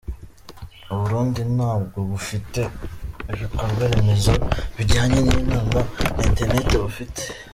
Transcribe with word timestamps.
U 0.91 0.93
Burundi 0.99 1.41
ntabwo 1.55 1.97
bufite 2.11 2.61
ibikorwa 3.33 3.83
remezo 3.91 4.33
bijyanye 4.75 5.19
n’inama 5.27 5.79
na 6.17 6.23
internet 6.31 6.69
bufite. 6.83 7.21